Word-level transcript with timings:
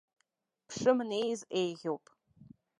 Бшымнеиз 0.67 1.41
еиӷьуп. 1.59 2.03